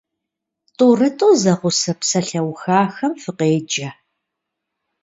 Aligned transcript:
ТӀурытӀу 0.77 1.31
зэгъусэ 1.41 1.91
псалъэухахэм 1.99 3.13
фыкъеджэ. 3.21 3.89